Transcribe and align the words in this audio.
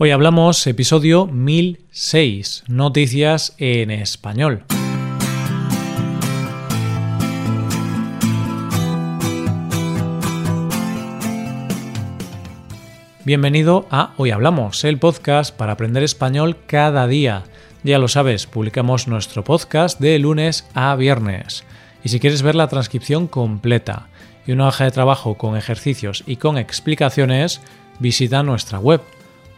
Hoy 0.00 0.12
hablamos 0.12 0.64
episodio 0.68 1.26
1006, 1.26 2.62
noticias 2.68 3.56
en 3.58 3.90
español. 3.90 4.62
Bienvenido 13.24 13.88
a 13.90 14.12
Hoy 14.18 14.30
Hablamos, 14.30 14.84
el 14.84 15.00
podcast 15.00 15.52
para 15.52 15.72
aprender 15.72 16.04
español 16.04 16.58
cada 16.68 17.08
día. 17.08 17.42
Ya 17.82 17.98
lo 17.98 18.06
sabes, 18.06 18.46
publicamos 18.46 19.08
nuestro 19.08 19.42
podcast 19.42 19.98
de 19.98 20.16
lunes 20.20 20.64
a 20.74 20.94
viernes. 20.94 21.64
Y 22.04 22.10
si 22.10 22.20
quieres 22.20 22.42
ver 22.42 22.54
la 22.54 22.68
transcripción 22.68 23.26
completa 23.26 24.06
y 24.46 24.52
una 24.52 24.68
hoja 24.68 24.84
de 24.84 24.92
trabajo 24.92 25.34
con 25.34 25.56
ejercicios 25.56 26.22
y 26.24 26.36
con 26.36 26.56
explicaciones, 26.56 27.60
visita 27.98 28.44
nuestra 28.44 28.78
web 28.78 29.00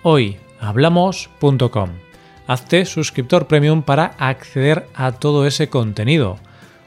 hoyhablamos.com. 0.02 1.90
Hazte 2.46 2.84
suscriptor 2.84 3.46
premium 3.46 3.82
para 3.82 4.06
acceder 4.18 4.88
a 4.94 5.12
todo 5.12 5.46
ese 5.46 5.68
contenido. 5.68 6.38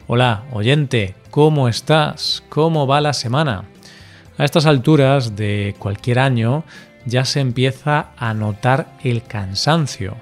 Hola, 0.07 0.43
oyente, 0.51 1.15
¿cómo 1.31 1.69
estás? 1.69 2.43
¿Cómo 2.49 2.85
va 2.85 2.99
la 3.01 3.13
semana? 3.13 3.63
A 4.37 4.45
estas 4.45 4.65
alturas 4.65 5.35
de 5.35 5.75
cualquier 5.79 6.19
año 6.19 6.63
ya 7.05 7.23
se 7.25 7.39
empieza 7.39 8.07
a 8.17 8.33
notar 8.33 8.87
el 9.03 9.23
cansancio. 9.23 10.15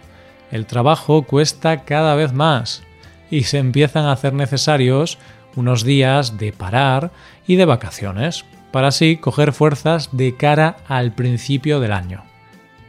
El 0.51 0.65
trabajo 0.65 1.23
cuesta 1.23 1.84
cada 1.85 2.15
vez 2.15 2.34
más 2.34 2.84
y 3.29 3.43
se 3.43 3.57
empiezan 3.57 4.05
a 4.05 4.12
hacer 4.12 4.34
necesarios 4.34 5.17
unos 5.55 5.84
días 5.84 6.37
de 6.37 6.53
parar 6.53 7.12
y 7.48 7.55
de 7.55 7.65
vacaciones, 7.65 8.45
para 8.71 8.89
así 8.89 9.17
coger 9.17 9.53
fuerzas 9.53 10.09
de 10.12 10.35
cara 10.35 10.77
al 10.87 11.13
principio 11.13 11.79
del 11.79 11.91
año. 11.91 12.30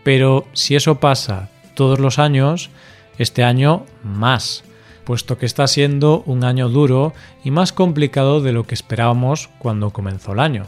Pero 0.03 0.47
si 0.53 0.75
eso 0.75 1.01
pasa 1.01 1.49
todos 1.75 1.99
los 1.99 2.19
años, 2.19 2.71
este 3.19 3.45
año 3.45 3.87
más, 4.03 4.65
puesto 5.05 5.39
que 5.39 5.47
está 5.47 5.67
siendo 5.67 6.23
un 6.27 6.45
año 6.45 6.69
duro 6.69 7.13
y 7.45 7.51
más 7.51 7.73
complicado 7.73 8.41
de 8.41 8.53
lo 8.53 8.65
que 8.65 8.75
esperábamos 8.75 9.51
cuando 9.59 9.91
comenzó 9.91 10.33
el 10.33 10.41
año. 10.41 10.67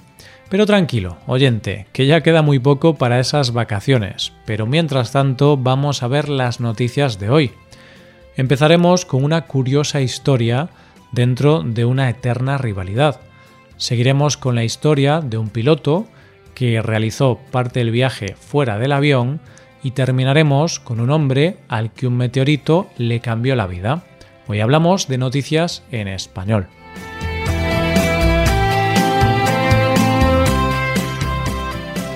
Pero 0.48 0.66
tranquilo, 0.66 1.16
oyente, 1.26 1.86
que 1.92 2.06
ya 2.06 2.20
queda 2.22 2.42
muy 2.42 2.58
poco 2.58 2.94
para 2.94 3.18
esas 3.18 3.52
vacaciones, 3.52 4.32
pero 4.46 4.66
mientras 4.66 5.10
tanto 5.10 5.56
vamos 5.56 6.02
a 6.02 6.08
ver 6.08 6.28
las 6.28 6.60
noticias 6.60 7.18
de 7.18 7.30
hoy. 7.30 7.52
Empezaremos 8.36 9.04
con 9.04 9.24
una 9.24 9.46
curiosa 9.46 10.00
historia 10.00 10.68
dentro 11.12 11.62
de 11.62 11.84
una 11.84 12.10
eterna 12.10 12.58
rivalidad. 12.58 13.20
Seguiremos 13.76 14.36
con 14.36 14.54
la 14.54 14.64
historia 14.64 15.20
de 15.20 15.38
un 15.38 15.48
piloto 15.48 16.06
que 16.54 16.80
realizó 16.82 17.38
parte 17.50 17.80
del 17.80 17.90
viaje 17.90 18.34
fuera 18.34 18.78
del 18.78 18.92
avión 18.92 19.40
y 19.82 19.90
terminaremos 19.90 20.80
con 20.80 21.00
un 21.00 21.10
hombre 21.10 21.58
al 21.68 21.92
que 21.92 22.06
un 22.06 22.16
meteorito 22.16 22.88
le 22.96 23.20
cambió 23.20 23.54
la 23.56 23.66
vida. 23.66 24.04
Hoy 24.46 24.60
hablamos 24.60 25.08
de 25.08 25.18
noticias 25.18 25.82
en 25.90 26.08
español. 26.08 26.68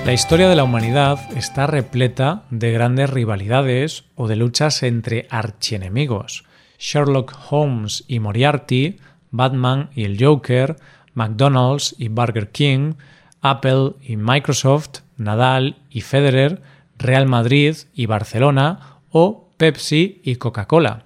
La 0.09 0.15
historia 0.15 0.49
de 0.49 0.57
la 0.57 0.65
humanidad 0.65 1.19
está 1.37 1.67
repleta 1.67 2.45
de 2.49 2.73
grandes 2.73 3.11
rivalidades 3.11 4.05
o 4.15 4.27
de 4.27 4.37
luchas 4.37 4.83
entre 4.83 5.27
archienemigos. 5.29 6.45
Sherlock 6.79 7.37
Holmes 7.51 8.05
y 8.09 8.19
Moriarty, 8.19 8.97
Batman 9.31 9.91
y 9.95 10.05
el 10.05 10.17
Joker, 10.19 10.77
McDonald's 11.13 11.95
y 11.99 12.09
Burger 12.09 12.49
King, 12.51 12.95
Apple 13.41 13.93
y 14.03 14.17
Microsoft, 14.17 15.01
Nadal 15.17 15.77
y 15.91 16.03
Federer, 16.03 16.63
Real 16.99 17.27
Madrid 17.27 17.77
y 17.95 18.07
Barcelona 18.07 18.99
o 19.11 19.49
Pepsi 19.57 20.21
y 20.25 20.37
Coca-Cola. 20.37 21.05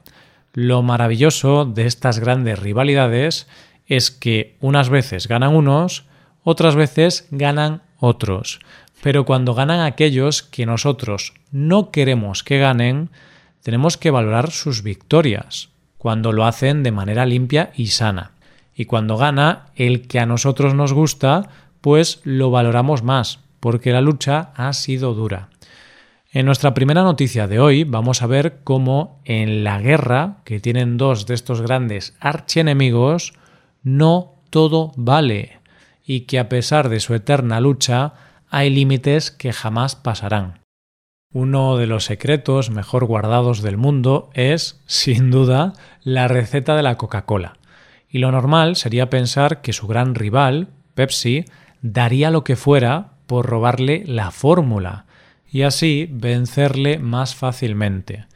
Lo 0.53 0.83
maravilloso 0.83 1.65
de 1.65 1.87
estas 1.87 2.19
grandes 2.19 2.59
rivalidades 2.59 3.47
es 3.87 4.11
que 4.11 4.57
unas 4.61 4.89
veces 4.89 5.29
ganan 5.29 5.55
unos, 5.55 6.05
otras 6.45 6.75
veces 6.75 7.27
ganan 7.31 7.83
otros. 7.99 8.61
Pero 9.03 9.25
cuando 9.25 9.55
ganan 9.55 9.81
aquellos 9.81 10.43
que 10.43 10.67
nosotros 10.67 11.35
no 11.51 11.91
queremos 11.91 12.45
que 12.45 12.59
ganen, 12.59 13.11
tenemos 13.63 13.97
que 13.97 14.11
valorar 14.11 14.51
sus 14.51 14.83
victorias, 14.83 15.71
cuando 15.99 16.33
lo 16.33 16.45
hacen 16.45 16.83
de 16.83 16.93
manera 16.93 17.27
limpia 17.27 17.73
y 17.77 17.89
sana. 17.89 18.33
Y 18.75 18.87
cuando 18.87 19.17
gana 19.17 19.67
el 19.77 20.07
que 20.07 20.21
a 20.21 20.27
nosotros 20.27 20.75
nos 20.75 20.93
gusta, 20.93 21.49
pues 21.83 22.23
lo 22.25 22.51
valoramos 22.51 23.03
más, 23.03 23.41
porque 23.61 23.93
la 23.93 24.01
lucha 24.01 24.53
ha 24.57 24.73
sido 24.73 25.13
dura. 25.13 25.51
En 26.33 26.47
nuestra 26.47 26.73
primera 26.73 27.03
noticia 27.03 27.47
de 27.47 27.61
hoy 27.61 27.85
vamos 27.85 28.23
a 28.23 28.27
ver 28.27 28.61
cómo 28.65 29.21
en 29.27 29.65
la 29.65 29.79
guerra 29.81 30.39
que 30.45 30.61
tienen 30.61 30.97
dos 30.97 31.27
de 31.27 31.35
estos 31.35 31.61
grandes 31.61 32.17
archienemigos, 32.21 33.35
no 33.83 34.37
todo 34.49 34.93
vale 34.97 35.61
y 36.05 36.23
que 36.23 36.39
a 36.39 36.49
pesar 36.49 36.89
de 36.89 37.01
su 37.01 37.15
eterna 37.15 37.61
lucha 37.61 38.15
hay 38.49 38.71
límites 38.71 39.31
que 39.31 39.53
jamás 39.53 39.95
pasarán. 39.97 40.61
Uno 41.33 41.77
de 41.77 41.87
los 41.87 42.05
secretos 42.05 42.71
mejor 42.71 43.07
guardados 43.07 43.63
del 43.63 43.77
mundo 43.77 44.31
es, 44.35 44.83
sin 44.87 45.31
duda, 45.31 45.73
la 46.03 46.29
receta 46.29 46.77
de 46.77 46.83
la 46.83 46.97
Coca-Cola. 46.97 47.55
Y 48.09 48.19
lo 48.19 48.31
normal 48.31 48.77
sería 48.77 49.09
pensar 49.09 49.63
que 49.63 49.73
su 49.73 49.87
gran 49.87 50.15
rival, 50.15 50.69
Pepsi, 50.95 51.47
daría 51.83 52.31
lo 52.31 52.45
que 52.45 52.57
fuera 52.57 53.13
por 53.27 53.47
robarle 53.47 54.05
la 54.07 54.31
fórmula 54.31 55.07
y 55.51 55.63
así 55.63 56.09
vencerle 56.11 56.99
más 56.99 57.35
fácilmente. 57.35 58.27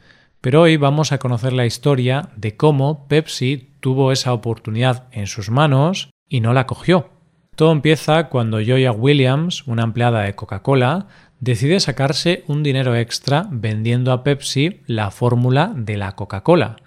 Pero 0.41 0.61
hoy 0.61 0.77
vamos 0.77 1.11
a 1.11 1.17
conocer 1.17 1.53
la 1.53 1.65
historia 1.65 2.29
de 2.35 2.55
cómo 2.55 3.07
Pepsi 3.07 3.71
tuvo 3.79 4.11
esa 4.11 4.33
oportunidad 4.33 5.07
en 5.11 5.27
sus 5.27 5.49
manos 5.49 6.11
y 6.29 6.41
no 6.41 6.53
la 6.53 6.67
cogió. 6.67 7.09
Todo 7.55 7.71
empieza 7.71 8.29
cuando 8.29 8.57
Joya 8.57 8.91
Williams, 8.91 9.65
una 9.65 9.83
empleada 9.83 10.21
de 10.21 10.35
Coca-Cola, 10.35 11.07
decide 11.39 11.79
sacarse 11.79 12.43
un 12.47 12.61
dinero 12.61 12.95
extra 12.95 13.47
vendiendo 13.49 14.11
a 14.11 14.23
Pepsi 14.23 14.81
la 14.85 15.09
fórmula 15.09 15.71
de 15.75 15.97
la 15.97 16.11
Coca-Cola 16.11 16.77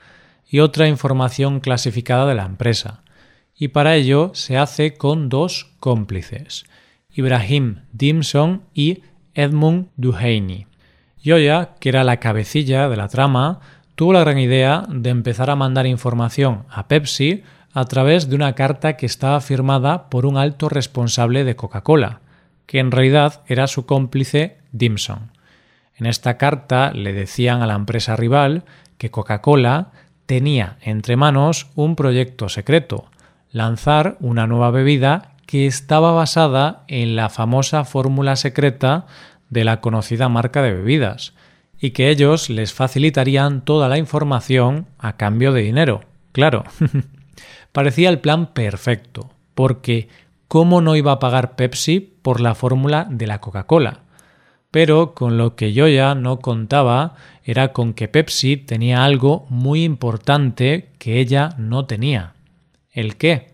y 0.48 0.60
otra 0.60 0.86
información 0.86 1.60
clasificada 1.60 2.26
de 2.26 2.34
la 2.36 2.44
empresa 2.44 3.02
y 3.60 3.68
para 3.68 3.94
ello 3.94 4.30
se 4.32 4.56
hace 4.56 4.94
con 4.94 5.28
dos 5.28 5.70
cómplices, 5.80 6.64
Ibrahim 7.12 7.82
Dimson 7.92 8.62
y 8.72 9.02
Edmund 9.34 9.88
Duhaney. 9.96 10.66
Yoya, 11.22 11.74
que 11.78 11.90
era 11.90 12.02
la 12.02 12.16
cabecilla 12.16 12.88
de 12.88 12.96
la 12.96 13.08
trama, 13.08 13.60
tuvo 13.96 14.14
la 14.14 14.20
gran 14.20 14.38
idea 14.38 14.86
de 14.88 15.10
empezar 15.10 15.50
a 15.50 15.56
mandar 15.56 15.86
información 15.86 16.64
a 16.70 16.88
Pepsi 16.88 17.42
a 17.74 17.84
través 17.84 18.30
de 18.30 18.34
una 18.34 18.54
carta 18.54 18.96
que 18.96 19.04
estaba 19.04 19.38
firmada 19.42 20.08
por 20.08 20.24
un 20.24 20.38
alto 20.38 20.70
responsable 20.70 21.44
de 21.44 21.54
Coca-Cola, 21.54 22.20
que 22.64 22.78
en 22.78 22.90
realidad 22.90 23.42
era 23.46 23.66
su 23.66 23.84
cómplice 23.84 24.56
Dimson. 24.72 25.32
En 25.94 26.06
esta 26.06 26.38
carta 26.38 26.92
le 26.94 27.12
decían 27.12 27.60
a 27.60 27.66
la 27.66 27.74
empresa 27.74 28.16
rival 28.16 28.64
que 28.96 29.10
Coca-Cola 29.10 29.90
tenía 30.24 30.78
entre 30.80 31.16
manos 31.16 31.66
un 31.74 31.94
proyecto 31.94 32.48
secreto, 32.48 33.10
lanzar 33.52 34.16
una 34.20 34.46
nueva 34.46 34.70
bebida 34.70 35.34
que 35.46 35.66
estaba 35.66 36.12
basada 36.12 36.84
en 36.86 37.16
la 37.16 37.28
famosa 37.28 37.84
fórmula 37.84 38.36
secreta 38.36 39.06
de 39.48 39.64
la 39.64 39.80
conocida 39.80 40.28
marca 40.28 40.62
de 40.62 40.72
bebidas, 40.72 41.34
y 41.80 41.90
que 41.90 42.10
ellos 42.10 42.50
les 42.50 42.72
facilitarían 42.72 43.64
toda 43.64 43.88
la 43.88 43.98
información 43.98 44.86
a 44.98 45.16
cambio 45.16 45.52
de 45.52 45.62
dinero. 45.62 46.02
Claro, 46.32 46.64
parecía 47.72 48.10
el 48.10 48.20
plan 48.20 48.52
perfecto, 48.52 49.30
porque 49.54 50.08
¿cómo 50.46 50.80
no 50.80 50.94
iba 50.94 51.12
a 51.12 51.18
pagar 51.18 51.56
Pepsi 51.56 52.00
por 52.22 52.40
la 52.40 52.54
fórmula 52.54 53.06
de 53.10 53.26
la 53.26 53.40
Coca-Cola? 53.40 54.00
Pero 54.70 55.14
con 55.14 55.36
lo 55.36 55.56
que 55.56 55.72
yo 55.72 55.88
ya 55.88 56.14
no 56.14 56.38
contaba 56.38 57.14
era 57.42 57.72
con 57.72 57.92
que 57.92 58.06
Pepsi 58.06 58.56
tenía 58.56 59.04
algo 59.04 59.46
muy 59.48 59.82
importante 59.82 60.90
que 60.98 61.18
ella 61.18 61.54
no 61.58 61.86
tenía. 61.86 62.34
¿El 62.92 63.16
qué? 63.16 63.49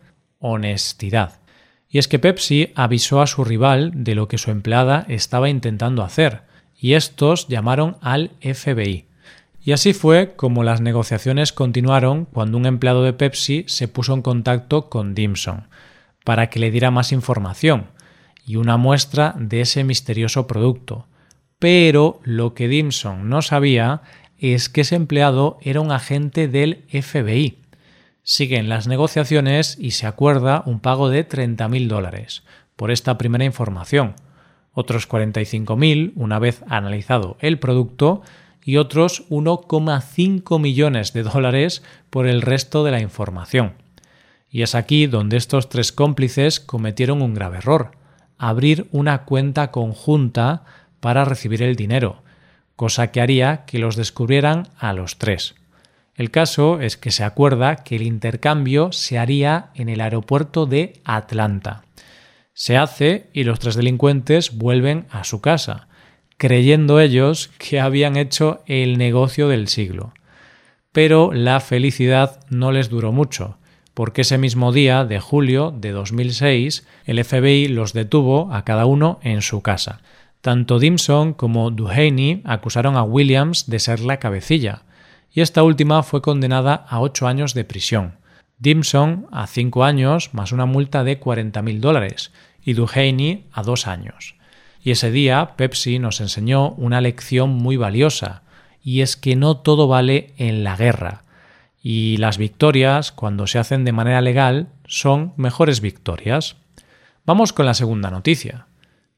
Honestidad. 0.48 1.40
Y 1.88 1.98
es 1.98 2.06
que 2.06 2.20
Pepsi 2.20 2.72
avisó 2.76 3.20
a 3.20 3.26
su 3.26 3.43
rival 3.43 3.90
de 3.94 4.14
lo 4.14 4.28
que 4.28 4.38
su 4.38 4.52
empleada 4.52 5.04
estaba 5.08 5.48
intentando 5.48 6.04
hacer, 6.04 6.43
y 6.78 6.93
estos 6.94 7.48
llamaron 7.48 7.96
al 8.00 8.31
FBI. 8.40 9.06
Y 9.60 9.72
así 9.72 9.93
fue 9.93 10.34
como 10.37 10.62
las 10.62 10.81
negociaciones 10.81 11.52
continuaron 11.52 12.26
cuando 12.26 12.58
un 12.58 12.66
empleado 12.66 13.02
de 13.02 13.12
Pepsi 13.12 13.64
se 13.66 13.88
puso 13.88 14.14
en 14.14 14.22
contacto 14.22 14.88
con 14.88 15.16
Dimson 15.16 15.66
para 16.25 16.48
que 16.48 16.60
le 16.60 16.70
diera 16.70 16.93
más 16.93 17.10
información 17.10 17.88
y 18.46 18.54
una 18.54 18.76
muestra 18.76 19.34
de 19.37 19.62
ese 19.62 19.82
misterioso 19.82 20.46
producto. 20.46 21.08
Pero 21.58 22.20
lo 22.22 22.54
que 22.54 22.69
Dimson 22.69 23.28
no 23.28 23.43
sabía 23.43 24.02
es 24.38 24.69
que 24.69 24.82
ese 24.82 24.94
empleado 24.94 25.58
era 25.62 25.81
un 25.81 25.90
agente 25.90 26.46
del 26.46 26.84
FBI 26.90 27.66
Siguen 28.28 28.69
las 28.69 28.88
negociaciones 28.88 29.78
y 29.78 29.93
se 29.93 30.05
acuerda 30.05 30.64
un 30.67 30.81
pago 30.81 31.11
de 31.11 31.28
30.000 31.28 31.87
dólares 31.87 32.43
por 32.75 32.90
esta 32.90 33.17
primera 33.19 33.44
información. 33.44 34.17
otros 34.73 35.08
45.000 35.08 36.11
una 36.17 36.40
vez 36.40 36.64
analizado 36.69 37.37
el 37.38 37.61
producto 37.61 38.23
y 38.64 38.78
otros 38.78 39.31
1,5 39.31 40.61
millones 40.61 41.12
de 41.12 41.23
dólares 41.23 41.84
por 42.11 42.26
el 42.26 42.43
resto 42.43 42.82
de 42.82 42.90
la 42.90 43.00
información. 43.00 43.75
Y 44.50 44.62
es 44.62 44.75
aquí 44.75 45.06
donde 45.06 45.37
estos 45.37 45.69
tres 45.69 45.93
cómplices 45.93 46.58
cometieron 46.58 47.22
un 47.22 47.32
grave 47.32 47.58
error, 47.58 47.93
abrir 48.38 48.88
una 48.90 49.25
cuenta 49.25 49.70
conjunta 49.70 50.64
para 50.99 51.25
recibir 51.25 51.62
el 51.62 51.76
dinero, 51.76 52.25
cosa 52.75 53.12
que 53.12 53.20
haría 53.20 53.64
que 53.67 53.79
los 53.79 53.94
descubrieran 53.94 54.67
a 54.79 54.94
los 54.94 55.17
tres. 55.17 55.55
El 56.17 56.31
caso 56.31 56.81
es 56.81 56.97
que 56.97 57.11
se 57.11 57.25
acuerda 57.25 57.77
que 57.77 57.97
el 57.97 58.03
intercambio 58.03 58.91
se 58.91 59.19
haría 59.19 59.71
en 59.75 59.91
el 59.91 60.01
aeropuerto 60.01 60.65
de 60.65 60.95
Atlanta. 61.05 61.85
Se 62.55 62.79
hace 62.79 63.29
y 63.35 63.45
los 63.45 63.59
tres 63.59 63.75
delincuentes 63.75 64.57
vuelven 64.57 65.07
a 65.11 65.25
su 65.25 65.43
casa, 65.43 65.89
creyendo 66.39 67.01
ellos 67.01 67.51
que 67.59 67.81
habían 67.81 68.17
hecho 68.17 68.63
el 68.67 68.97
negocio 68.97 69.49
del 69.49 69.69
siglo. 69.69 70.15
Pero 70.91 71.35
la 71.35 71.61
felicidad 71.61 72.41
no 72.49 72.73
les 72.73 72.89
duró 72.89 73.13
mucho, 73.13 73.59
porque 73.93 74.23
ese 74.23 74.39
mismo 74.39 74.73
día 74.73 75.05
de 75.05 75.21
julio 75.21 75.71
de 75.71 75.93
2006 75.93 76.87
el 77.05 77.23
FBI 77.23 77.69
los 77.69 77.93
detuvo 77.93 78.51
a 78.55 78.65
cada 78.65 78.87
uno 78.87 79.21
en 79.23 79.43
su 79.43 79.61
casa. 79.61 80.01
Tanto 80.41 80.79
Dimson 80.79 81.35
como 81.35 81.71
Duhaney 81.71 82.41
acusaron 82.47 82.97
a 82.97 83.03
Williams 83.03 83.69
de 83.69 83.79
ser 83.81 84.01
la 84.01 84.19
cabecilla, 84.19 84.86
y 85.37 85.43
esta 85.43 85.62
última 85.62 86.03
fue 86.03 86.23
condenada 86.23 86.87
a 86.88 86.99
ocho 86.99 87.29
años 87.29 87.53
de 87.53 87.67
prisión. 87.67 88.15
Dimson 88.59 89.27
a 89.31 89.47
cinco 89.47 89.85
años 89.85 90.33
más 90.33 90.50
una 90.50 90.65
multa 90.65 91.05
de 91.05 91.21
40.000 91.21 91.79
dólares 91.79 92.33
y 92.65 92.73
Duhaney 92.73 93.44
a 93.53 93.62
dos 93.62 93.87
años. 93.87 94.37
Y 94.83 94.93
ese 94.93 95.11
día 95.11 95.53
Pepsi 95.56 95.99
nos 95.99 96.23
enseñó 96.23 96.71
una 96.71 97.03
lección 97.03 97.50
muy 97.50 97.77
valiosa, 97.77 98.44
y 98.83 99.03
es 99.03 99.19
que 99.19 99.37
no 99.37 99.59
todo 99.59 99.88
vale 99.88 100.33
en 100.38 100.65
la 100.65 100.75
guerra. 100.75 101.25
Y 101.82 102.17
las 102.17 102.39
victorias, 102.39 103.12
cuando 103.12 103.47
se 103.47 103.59
hacen 103.59 103.85
de 103.85 103.93
manera 103.93 104.23
legal, 104.23 104.69
son 104.87 105.35
mejores 105.37 105.82
victorias. 105.82 106.56
Vamos 107.27 107.53
con 107.53 107.67
la 107.67 107.75
segunda 107.75 108.11
noticia. 108.11 108.69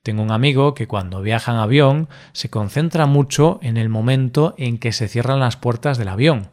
Tengo 0.03 0.23
un 0.23 0.31
amigo 0.31 0.75
que 0.75 0.87
cuando 0.87 1.23
viaja 1.23 1.53
en 1.53 1.59
avión 1.59 2.09
se 2.33 2.50
concentra 2.50 3.06
mucho 3.06 3.59
en 3.62 3.77
el 3.77 3.89
momento 3.89 4.55
en 4.56 4.79
que 4.79 4.93
se 4.93 5.09
cierran 5.09 5.41
las 5.41 5.56
puertas 5.56 5.99
del 5.99 6.09
avión 6.09 6.49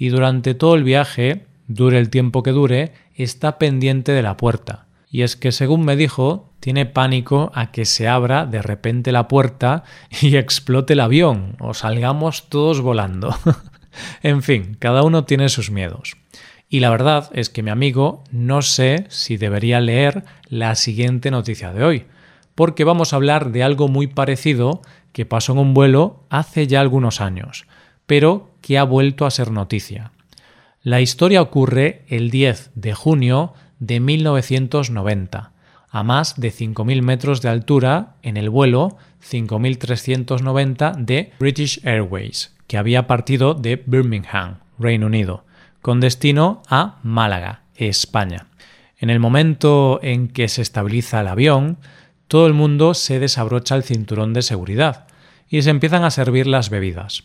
y 0.00 0.08
durante 0.08 0.54
todo 0.54 0.76
el 0.76 0.82
viaje, 0.82 1.44
dure 1.68 1.98
el 1.98 2.08
tiempo 2.08 2.42
que 2.42 2.52
dure, 2.52 2.94
está 3.14 3.58
pendiente 3.58 4.12
de 4.12 4.22
la 4.22 4.38
puerta. 4.38 4.86
Y 5.10 5.22
es 5.22 5.36
que, 5.36 5.52
según 5.52 5.84
me 5.84 5.94
dijo, 5.94 6.48
tiene 6.58 6.86
pánico 6.86 7.52
a 7.54 7.70
que 7.70 7.84
se 7.84 8.08
abra 8.08 8.46
de 8.46 8.62
repente 8.62 9.12
la 9.12 9.28
puerta 9.28 9.84
y 10.22 10.36
explote 10.38 10.94
el 10.94 11.00
avión 11.00 11.56
o 11.60 11.74
salgamos 11.74 12.48
todos 12.48 12.80
volando. 12.80 13.36
en 14.22 14.42
fin, 14.42 14.74
cada 14.78 15.02
uno 15.02 15.24
tiene 15.24 15.50
sus 15.50 15.70
miedos. 15.70 16.16
Y 16.70 16.80
la 16.80 16.88
verdad 16.88 17.28
es 17.34 17.50
que 17.50 17.62
mi 17.62 17.70
amigo 17.70 18.24
no 18.32 18.62
sé 18.62 19.04
si 19.08 19.36
debería 19.36 19.80
leer 19.80 20.24
la 20.48 20.76
siguiente 20.76 21.30
noticia 21.30 21.74
de 21.74 21.84
hoy, 21.84 22.06
porque 22.54 22.84
vamos 22.84 23.12
a 23.12 23.16
hablar 23.16 23.52
de 23.52 23.62
algo 23.62 23.88
muy 23.88 24.06
parecido 24.06 24.82
que 25.12 25.26
pasó 25.26 25.52
en 25.52 25.58
un 25.58 25.74
vuelo 25.74 26.24
hace 26.30 26.66
ya 26.66 26.80
algunos 26.80 27.20
años, 27.20 27.66
pero 28.06 28.50
que 28.60 28.78
ha 28.78 28.84
vuelto 28.84 29.26
a 29.26 29.30
ser 29.30 29.50
noticia. 29.50 30.12
La 30.82 31.00
historia 31.00 31.42
ocurre 31.42 32.04
el 32.08 32.30
10 32.30 32.70
de 32.74 32.94
junio 32.94 33.52
de 33.80 34.00
1990, 34.00 35.52
a 35.90 36.02
más 36.02 36.40
de 36.40 36.52
5.000 36.52 37.02
metros 37.02 37.42
de 37.42 37.48
altura 37.48 38.14
en 38.22 38.36
el 38.36 38.48
vuelo 38.48 38.96
5.390 39.28 40.96
de 40.96 41.32
British 41.38 41.80
Airways, 41.84 42.54
que 42.66 42.78
había 42.78 43.06
partido 43.06 43.54
de 43.54 43.82
Birmingham, 43.84 44.58
Reino 44.78 45.06
Unido, 45.06 45.44
con 45.82 46.00
destino 46.00 46.62
a 46.68 46.98
Málaga, 47.02 47.62
España. 47.74 48.46
En 48.98 49.10
el 49.10 49.18
momento 49.18 49.98
en 50.02 50.28
que 50.28 50.48
se 50.48 50.62
estabiliza 50.62 51.20
el 51.20 51.28
avión, 51.28 51.78
todo 52.30 52.46
el 52.46 52.54
mundo 52.54 52.94
se 52.94 53.18
desabrocha 53.18 53.74
el 53.74 53.82
cinturón 53.82 54.34
de 54.34 54.42
seguridad 54.42 55.08
y 55.48 55.62
se 55.62 55.70
empiezan 55.70 56.04
a 56.04 56.12
servir 56.12 56.46
las 56.46 56.70
bebidas. 56.70 57.24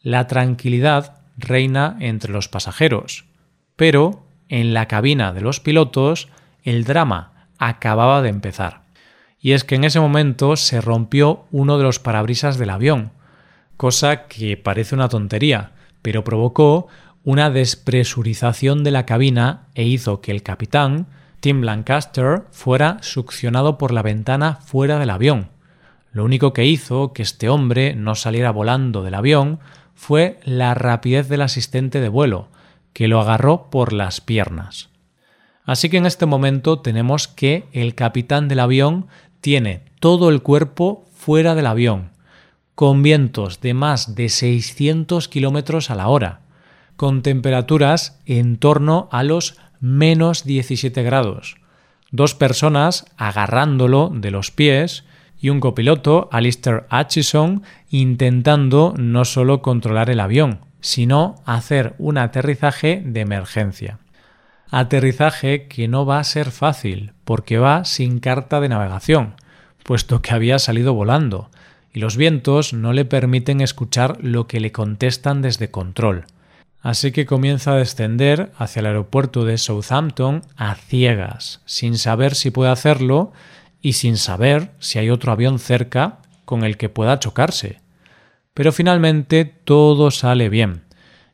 La 0.00 0.26
tranquilidad 0.26 1.20
reina 1.38 1.96
entre 2.00 2.32
los 2.32 2.48
pasajeros, 2.48 3.24
pero 3.76 4.26
en 4.48 4.74
la 4.74 4.88
cabina 4.88 5.32
de 5.32 5.42
los 5.42 5.60
pilotos 5.60 6.28
el 6.64 6.82
drama 6.82 7.46
acababa 7.58 8.20
de 8.20 8.30
empezar. 8.30 8.82
Y 9.38 9.52
es 9.52 9.62
que 9.62 9.76
en 9.76 9.84
ese 9.84 10.00
momento 10.00 10.56
se 10.56 10.80
rompió 10.80 11.44
uno 11.52 11.78
de 11.78 11.84
los 11.84 12.00
parabrisas 12.00 12.58
del 12.58 12.70
avión, 12.70 13.12
cosa 13.76 14.26
que 14.26 14.56
parece 14.56 14.96
una 14.96 15.08
tontería, 15.08 15.70
pero 16.02 16.24
provocó 16.24 16.88
una 17.22 17.48
despresurización 17.48 18.82
de 18.82 18.90
la 18.90 19.06
cabina 19.06 19.68
e 19.76 19.84
hizo 19.84 20.20
que 20.20 20.32
el 20.32 20.42
capitán 20.42 21.06
Tim 21.42 21.62
Lancaster 21.62 22.44
fuera 22.52 22.98
succionado 23.00 23.76
por 23.76 23.92
la 23.92 24.02
ventana 24.02 24.60
fuera 24.64 25.00
del 25.00 25.10
avión. 25.10 25.48
Lo 26.12 26.24
único 26.24 26.52
que 26.52 26.66
hizo 26.66 27.12
que 27.12 27.22
este 27.22 27.48
hombre 27.48 27.96
no 27.96 28.14
saliera 28.14 28.52
volando 28.52 29.02
del 29.02 29.14
avión 29.14 29.58
fue 29.96 30.38
la 30.44 30.74
rapidez 30.74 31.28
del 31.28 31.42
asistente 31.42 32.00
de 32.00 32.08
vuelo, 32.08 32.46
que 32.92 33.08
lo 33.08 33.20
agarró 33.20 33.70
por 33.70 33.92
las 33.92 34.20
piernas. 34.20 34.90
Así 35.64 35.88
que 35.88 35.96
en 35.96 36.06
este 36.06 36.26
momento 36.26 36.78
tenemos 36.78 37.26
que 37.26 37.64
el 37.72 37.96
capitán 37.96 38.46
del 38.46 38.60
avión 38.60 39.08
tiene 39.40 39.82
todo 39.98 40.28
el 40.28 40.42
cuerpo 40.42 41.06
fuera 41.12 41.56
del 41.56 41.66
avión, 41.66 42.10
con 42.76 43.02
vientos 43.02 43.60
de 43.60 43.74
más 43.74 44.14
de 44.14 44.28
600 44.28 45.26
kilómetros 45.26 45.90
a 45.90 45.96
la 45.96 46.06
hora, 46.06 46.42
con 46.94 47.22
temperaturas 47.22 48.20
en 48.26 48.58
torno 48.58 49.08
a 49.10 49.24
los 49.24 49.56
menos 49.82 50.44
17 50.44 51.02
grados, 51.02 51.56
dos 52.12 52.36
personas 52.36 53.04
agarrándolo 53.16 54.12
de 54.14 54.30
los 54.30 54.52
pies 54.52 55.04
y 55.40 55.50
un 55.50 55.58
copiloto, 55.58 56.28
Alistair 56.30 56.84
Atchison, 56.88 57.64
intentando 57.90 58.94
no 58.96 59.24
solo 59.24 59.60
controlar 59.60 60.08
el 60.08 60.20
avión, 60.20 60.60
sino 60.80 61.34
hacer 61.46 61.96
un 61.98 62.16
aterrizaje 62.16 63.02
de 63.04 63.20
emergencia. 63.20 63.98
Aterrizaje 64.70 65.66
que 65.66 65.88
no 65.88 66.06
va 66.06 66.20
a 66.20 66.24
ser 66.24 66.52
fácil, 66.52 67.12
porque 67.24 67.58
va 67.58 67.84
sin 67.84 68.20
carta 68.20 68.60
de 68.60 68.68
navegación, 68.68 69.34
puesto 69.82 70.22
que 70.22 70.32
había 70.32 70.60
salido 70.60 70.94
volando, 70.94 71.50
y 71.92 71.98
los 71.98 72.16
vientos 72.16 72.72
no 72.72 72.92
le 72.92 73.04
permiten 73.04 73.60
escuchar 73.60 74.16
lo 74.22 74.46
que 74.46 74.60
le 74.60 74.70
contestan 74.70 75.42
desde 75.42 75.72
control 75.72 76.26
así 76.82 77.12
que 77.12 77.26
comienza 77.26 77.72
a 77.72 77.76
descender 77.76 78.52
hacia 78.58 78.80
el 78.80 78.86
aeropuerto 78.86 79.44
de 79.44 79.56
Southampton 79.56 80.42
a 80.56 80.74
ciegas, 80.74 81.62
sin 81.64 81.96
saber 81.96 82.34
si 82.34 82.50
puede 82.50 82.72
hacerlo 82.72 83.32
y 83.80 83.94
sin 83.94 84.16
saber 84.16 84.72
si 84.80 84.98
hay 84.98 85.08
otro 85.08 85.32
avión 85.32 85.58
cerca 85.60 86.18
con 86.44 86.64
el 86.64 86.76
que 86.76 86.88
pueda 86.88 87.20
chocarse. 87.20 87.80
Pero 88.52 88.72
finalmente 88.72 89.44
todo 89.44 90.10
sale 90.10 90.48
bien, 90.48 90.82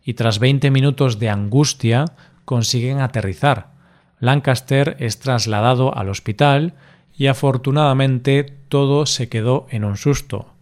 y 0.05 0.14
tras 0.14 0.38
20 0.38 0.71
minutos 0.71 1.19
de 1.19 1.31
angustia 1.31 2.05
consiguen 2.45 3.00
aterrizar. 3.00 3.71
Lancaster 4.21 4.97
es 5.00 5.19
trasladado 5.19 5.97
al 5.97 6.11
hospital 6.11 6.75
y 7.17 7.26
afortunadamente 7.26 8.45
todo 8.69 9.07
se 9.07 9.28
quedó 9.28 9.67
en 9.71 9.85
un 9.85 9.97
susto. 9.97 10.52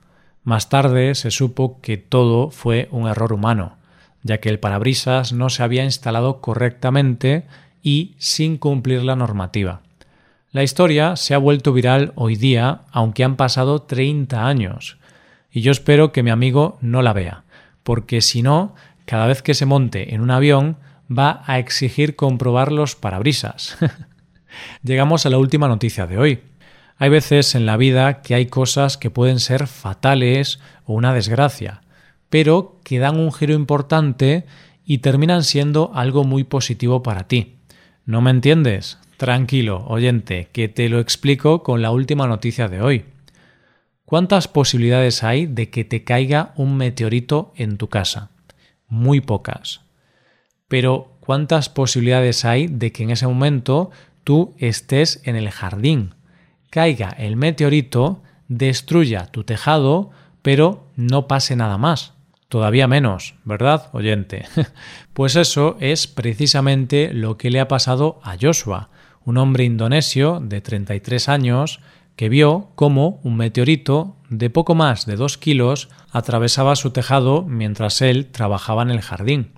Más 0.45 0.69
tarde 0.69 1.15
se 1.17 1.33
supo 1.33 1.81
que 1.81 1.97
todo 1.97 2.51
fue 2.51 2.89
un 2.93 3.09
error 3.09 3.33
humano 3.33 3.77
ya 4.27 4.39
que 4.39 4.49
el 4.49 4.59
parabrisas 4.59 5.33
no 5.33 5.49
se 5.49 5.63
había 5.63 5.85
instalado 5.85 6.41
correctamente 6.41 7.45
y 7.83 8.15
sin 8.19 8.59
cumplir 8.59 9.03
la 9.03 9.17
normativa. 9.17 9.81
La 10.51 10.63
historia 10.63 11.17
se 11.17 11.35
ha 11.35 11.39
vuelto 11.39 11.73
viral 11.73 12.13
hoy 12.15 12.37
día, 12.37 12.83
aunque 12.91 13.25
han 13.25 13.37
pasado 13.37 13.83
30 13.83 14.47
años, 14.47 14.99
y 15.51 15.61
yo 15.61 15.73
espero 15.73 16.13
que 16.13 16.23
mi 16.23 16.31
amigo 16.31 16.79
no 16.81 17.03
la 17.03 17.13
vea, 17.13 17.45
porque 17.83 18.21
si 18.21 18.43
no, 18.43 18.75
cada 19.05 19.27
vez 19.27 19.43
que 19.43 19.55
se 19.55 19.67
monte 19.67 20.15
en 20.15 20.21
un 20.21 20.31
avión 20.31 20.77
va 21.11 21.43
a 21.47 21.59
exigir 21.59 22.17
comprobar 22.17 22.73
los 22.73 22.97
parabrisas. 22.97 23.79
Llegamos 24.83 25.27
a 25.27 25.31
la 25.31 25.39
última 25.39 25.69
noticia 25.69 26.07
de 26.07 26.19
hoy. 26.19 26.41
Hay 26.99 27.11
veces 27.11 27.55
en 27.55 27.67
la 27.67 27.77
vida 27.77 28.23
que 28.23 28.35
hay 28.35 28.47
cosas 28.47 28.97
que 28.97 29.11
pueden 29.11 29.39
ser 29.39 29.67
fatales 29.67 30.59
o 30.85 30.95
una 30.95 31.13
desgracia, 31.13 31.83
pero 32.37 32.83
que 32.85 32.99
dan 32.99 33.19
un 33.19 33.33
giro 33.33 33.55
importante 33.55 34.45
y 34.85 34.99
terminan 34.99 35.43
siendo 35.43 35.91
algo 35.95 36.23
muy 36.23 36.45
positivo 36.45 37.03
para 37.03 37.29
ti. 37.29 37.57
¿No 38.05 38.21
me 38.21 38.31
entiendes? 38.31 38.99
Tranquilo, 39.17 39.87
oyente, 39.89 40.51
que 40.53 40.69
te 40.69 40.91
lo 40.91 41.01
explico 41.01 41.63
con 41.63 41.81
la 41.81 41.93
última 41.93 42.27
noticia 42.27 42.69
de 42.69 42.83
hoy. 42.83 43.07
¿Cuántas 44.05 44.49
posibilidades 44.49 45.25
hay 45.25 45.47
de 45.47 45.71
que 45.71 45.87
te 45.87 46.05
caiga 46.05 46.53
un 46.57 46.77
meteorito 46.77 47.55
en 47.57 47.79
tu 47.79 47.89
casa? 47.89 48.33
Muy 48.87 49.23
pocas. 49.23 49.81
Pero 50.69 51.17
¿cuántas 51.21 51.71
posibilidades 51.71 52.45
hay 52.45 52.67
de 52.67 52.93
que 52.93 53.05
en 53.05 53.13
ese 53.13 53.27
momento 53.27 53.91
tú 54.25 54.55
estés 54.59 55.23
en 55.25 55.37
el 55.37 55.49
jardín, 55.49 56.15
caiga 56.69 57.09
el 57.09 57.37
meteorito, 57.37 58.23
destruya 58.49 59.25
tu 59.25 59.45
tejado, 59.45 60.11
pero 60.43 60.91
no 60.97 61.29
pase 61.29 61.57
nada 61.57 61.79
más. 61.79 62.16
Todavía 62.49 62.87
menos, 62.87 63.35
¿verdad, 63.45 63.89
oyente? 63.93 64.47
pues 65.13 65.35
eso 65.35 65.77
es 65.81 66.07
precisamente 66.07 67.13
lo 67.13 67.37
que 67.37 67.51
le 67.51 67.61
ha 67.61 67.69
pasado 67.69 68.21
a 68.23 68.37
Joshua, 68.41 68.91
un 69.25 69.37
hombre 69.39 69.65
indonesio 69.65 70.41
de 70.41 70.61
33 70.61 71.29
años 71.29 71.81
que 72.15 72.29
vio 72.29 72.71
cómo 72.77 73.21
un 73.25 73.37
meteorito 73.37 74.17
de 74.31 74.49
poco 74.49 74.75
más 74.75 75.07
de 75.07 75.17
dos 75.17 75.37
kilos 75.37 75.89
atravesaba 76.11 76.77
su 76.77 76.91
tejado 76.91 77.43
mientras 77.43 78.01
él 78.01 78.27
trabajaba 78.27 78.83
en 78.83 78.91
el 78.91 79.03
jardín. 79.03 79.53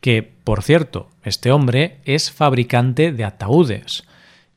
Que, 0.00 0.22
por 0.22 0.62
cierto, 0.62 1.08
este 1.24 1.50
hombre 1.50 2.00
es 2.04 2.30
fabricante 2.30 3.12
de 3.12 3.24
ataúdes. 3.24 4.04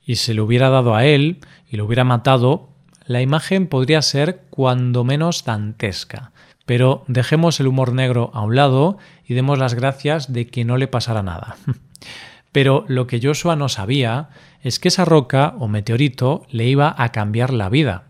Y 0.05 0.17
si 0.17 0.33
le 0.33 0.41
hubiera 0.41 0.69
dado 0.69 0.95
a 0.95 1.05
él 1.05 1.39
y 1.67 1.77
lo 1.77 1.85
hubiera 1.85 2.03
matado, 2.03 2.69
la 3.05 3.21
imagen 3.21 3.67
podría 3.67 4.01
ser 4.01 4.43
cuando 4.49 5.03
menos 5.03 5.43
dantesca. 5.45 6.31
Pero 6.69 7.03
dejemos 7.07 7.59
el 7.59 7.65
humor 7.65 7.93
negro 7.93 8.29
a 8.31 8.41
un 8.41 8.55
lado 8.55 8.99
y 9.25 9.33
demos 9.33 9.57
las 9.57 9.73
gracias 9.73 10.31
de 10.31 10.45
que 10.45 10.65
no 10.65 10.77
le 10.77 10.87
pasara 10.87 11.23
nada. 11.23 11.57
Pero 12.51 12.85
lo 12.87 13.07
que 13.07 13.19
Joshua 13.19 13.55
no 13.55 13.69
sabía 13.69 14.29
es 14.61 14.77
que 14.77 14.89
esa 14.89 15.03
roca 15.03 15.55
o 15.57 15.67
meteorito 15.67 16.45
le 16.51 16.67
iba 16.67 16.93
a 16.95 17.11
cambiar 17.11 17.53
la 17.53 17.69
vida, 17.69 18.03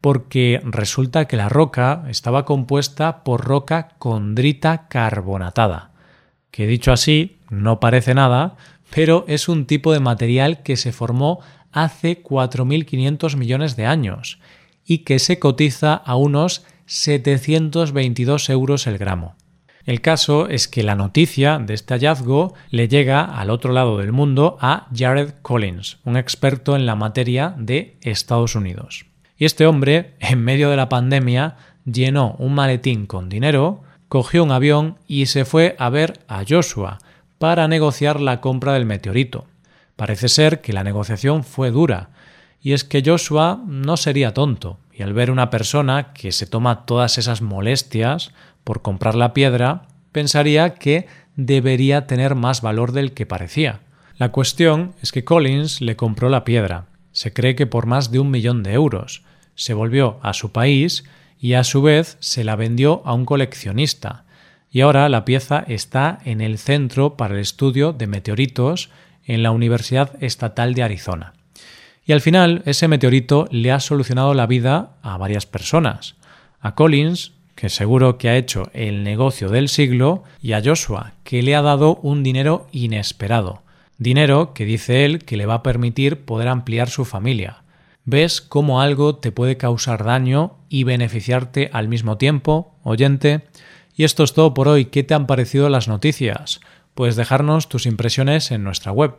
porque 0.00 0.60
resulta 0.64 1.26
que 1.26 1.36
la 1.36 1.48
roca 1.48 2.02
estaba 2.08 2.44
compuesta 2.44 3.22
por 3.22 3.44
roca 3.44 3.90
condrita 3.98 4.88
carbonatada, 4.88 5.92
que 6.50 6.66
dicho 6.66 6.90
así 6.90 7.38
no 7.50 7.78
parece 7.78 8.14
nada, 8.14 8.56
pero 8.90 9.24
es 9.28 9.48
un 9.48 9.64
tipo 9.64 9.92
de 9.92 10.00
material 10.00 10.64
que 10.64 10.76
se 10.76 10.90
formó 10.90 11.38
hace 11.70 12.20
4.500 12.20 13.36
millones 13.36 13.76
de 13.76 13.86
años 13.86 14.40
y 14.84 14.98
que 15.04 15.20
se 15.20 15.38
cotiza 15.38 15.94
a 15.94 16.16
unos 16.16 16.64
722 16.86 18.48
euros 18.50 18.86
el 18.86 18.98
gramo. 18.98 19.34
El 19.84 20.00
caso 20.00 20.48
es 20.48 20.66
que 20.66 20.82
la 20.82 20.96
noticia 20.96 21.58
de 21.58 21.74
este 21.74 21.94
hallazgo 21.94 22.54
le 22.70 22.88
llega 22.88 23.24
al 23.24 23.50
otro 23.50 23.72
lado 23.72 23.98
del 23.98 24.10
mundo 24.10 24.56
a 24.60 24.88
Jared 24.92 25.34
Collins, 25.42 25.98
un 26.04 26.16
experto 26.16 26.74
en 26.74 26.86
la 26.86 26.96
materia 26.96 27.54
de 27.56 27.96
Estados 28.00 28.56
Unidos. 28.56 29.06
Y 29.38 29.44
este 29.44 29.66
hombre, 29.66 30.14
en 30.18 30.42
medio 30.42 30.70
de 30.70 30.76
la 30.76 30.88
pandemia, 30.88 31.56
llenó 31.84 32.34
un 32.38 32.54
maletín 32.54 33.06
con 33.06 33.28
dinero, 33.28 33.82
cogió 34.08 34.42
un 34.42 34.50
avión 34.50 34.96
y 35.06 35.26
se 35.26 35.44
fue 35.44 35.76
a 35.78 35.88
ver 35.88 36.20
a 36.26 36.42
Joshua 36.48 36.98
para 37.38 37.68
negociar 37.68 38.20
la 38.20 38.40
compra 38.40 38.72
del 38.72 38.86
meteorito. 38.86 39.46
Parece 39.94 40.28
ser 40.28 40.60
que 40.60 40.72
la 40.72 40.84
negociación 40.84 41.44
fue 41.44 41.70
dura, 41.70 42.10
y 42.60 42.72
es 42.72 42.82
que 42.82 43.02
Joshua 43.04 43.62
no 43.66 43.96
sería 43.96 44.34
tonto, 44.34 44.78
y 44.96 45.02
al 45.02 45.12
ver 45.12 45.30
una 45.30 45.50
persona 45.50 46.12
que 46.14 46.32
se 46.32 46.46
toma 46.46 46.86
todas 46.86 47.18
esas 47.18 47.42
molestias 47.42 48.32
por 48.64 48.80
comprar 48.80 49.14
la 49.14 49.34
piedra, 49.34 49.82
pensaría 50.12 50.74
que 50.74 51.06
debería 51.36 52.06
tener 52.06 52.34
más 52.34 52.62
valor 52.62 52.92
del 52.92 53.12
que 53.12 53.26
parecía. 53.26 53.80
La 54.16 54.32
cuestión 54.32 54.94
es 55.02 55.12
que 55.12 55.24
Collins 55.24 55.82
le 55.82 55.96
compró 55.96 56.30
la 56.30 56.44
piedra, 56.44 56.86
se 57.12 57.32
cree 57.32 57.54
que 57.54 57.66
por 57.66 57.86
más 57.86 58.10
de 58.10 58.18
un 58.18 58.30
millón 58.30 58.62
de 58.62 58.72
euros, 58.72 59.22
se 59.54 59.74
volvió 59.74 60.18
a 60.22 60.32
su 60.32 60.52
país 60.52 61.04
y 61.38 61.52
a 61.52 61.64
su 61.64 61.82
vez 61.82 62.16
se 62.20 62.44
la 62.44 62.56
vendió 62.56 63.02
a 63.04 63.12
un 63.12 63.26
coleccionista, 63.26 64.24
y 64.70 64.80
ahora 64.80 65.08
la 65.10 65.26
pieza 65.26 65.64
está 65.68 66.18
en 66.24 66.40
el 66.40 66.56
Centro 66.56 67.16
para 67.16 67.34
el 67.34 67.40
Estudio 67.40 67.92
de 67.92 68.06
Meteoritos 68.06 68.90
en 69.24 69.42
la 69.42 69.50
Universidad 69.50 70.12
Estatal 70.22 70.74
de 70.74 70.82
Arizona. 70.82 71.35
Y 72.06 72.12
al 72.12 72.20
final 72.20 72.62
ese 72.64 72.88
meteorito 72.88 73.48
le 73.50 73.72
ha 73.72 73.80
solucionado 73.80 74.32
la 74.32 74.46
vida 74.46 74.96
a 75.02 75.16
varias 75.18 75.44
personas. 75.44 76.14
A 76.60 76.74
Collins 76.74 77.32
que 77.56 77.70
seguro 77.70 78.18
que 78.18 78.28
ha 78.28 78.36
hecho 78.36 78.70
el 78.74 79.02
negocio 79.02 79.48
del 79.48 79.68
siglo, 79.68 80.22
y 80.40 80.52
a 80.52 80.62
Joshua, 80.62 81.14
que 81.24 81.42
le 81.42 81.56
ha 81.56 81.62
dado 81.62 81.96
un 81.96 82.22
dinero 82.22 82.68
inesperado. 82.70 83.62
Dinero 83.98 84.52
que 84.52 84.66
dice 84.66 85.06
él 85.06 85.24
que 85.24 85.38
le 85.38 85.46
va 85.46 85.54
a 85.54 85.62
permitir 85.62 86.20
poder 86.20 86.48
ampliar 86.48 86.90
su 86.90 87.06
familia. 87.06 87.62
¿Ves 88.04 88.42
cómo 88.42 88.82
algo 88.82 89.16
te 89.16 89.32
puede 89.32 89.56
causar 89.56 90.04
daño 90.04 90.58
y 90.68 90.84
beneficiarte 90.84 91.70
al 91.72 91.88
mismo 91.88 92.18
tiempo, 92.18 92.74
oyente? 92.84 93.46
Y 93.96 94.04
esto 94.04 94.22
es 94.22 94.34
todo 94.34 94.52
por 94.52 94.68
hoy. 94.68 94.84
¿Qué 94.84 95.02
te 95.02 95.14
han 95.14 95.26
parecido 95.26 95.70
las 95.70 95.88
noticias? 95.88 96.60
Puedes 96.94 97.16
dejarnos 97.16 97.70
tus 97.70 97.86
impresiones 97.86 98.50
en 98.50 98.62
nuestra 98.62 98.92
web. 98.92 99.14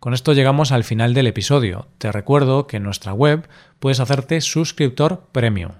Con 0.00 0.14
esto 0.14 0.32
llegamos 0.32 0.70
al 0.70 0.84
final 0.84 1.12
del 1.12 1.26
episodio. 1.26 1.86
Te 1.98 2.12
recuerdo 2.12 2.66
que 2.66 2.76
en 2.76 2.84
nuestra 2.84 3.12
web 3.12 3.48
puedes 3.80 3.98
hacerte 4.00 4.40
suscriptor 4.40 5.24
premium 5.32 5.72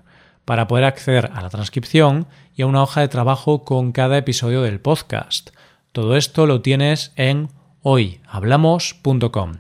para 0.45 0.67
poder 0.67 0.85
acceder 0.85 1.31
a 1.35 1.43
la 1.43 1.51
transcripción 1.51 2.27
y 2.57 2.63
a 2.63 2.67
una 2.67 2.83
hoja 2.83 3.01
de 3.01 3.09
trabajo 3.09 3.65
con 3.65 3.93
cada 3.93 4.19
episodio 4.19 4.63
del 4.63 4.81
podcast. 4.81 5.51
Todo 5.93 6.17
esto 6.17 6.47
lo 6.47 6.63
tienes 6.63 7.13
en 7.17 7.51
hoyhablamos.com. 7.83 9.53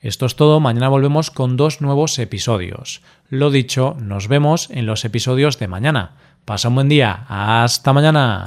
Esto 0.00 0.26
es 0.26 0.34
todo, 0.34 0.60
mañana 0.60 0.88
volvemos 0.88 1.30
con 1.30 1.56
dos 1.56 1.80
nuevos 1.80 2.18
episodios. 2.18 3.02
Lo 3.28 3.50
dicho, 3.50 3.96
nos 4.00 4.28
vemos 4.28 4.70
en 4.70 4.86
los 4.86 5.04
episodios 5.04 5.58
de 5.58 5.68
mañana. 5.68 6.16
Pasa 6.46 6.68
un 6.68 6.76
buen 6.76 6.88
día, 6.88 7.26
hasta 7.28 7.92
mañana. 7.92 8.44